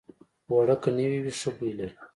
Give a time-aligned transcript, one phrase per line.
[0.49, 1.95] اوړه که نوي وي، ښه بوی لري